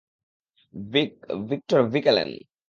ভিক,- 0.73 1.11
Victor 1.49 1.79
Vic 1.91 2.05
এলেন। 2.07 2.29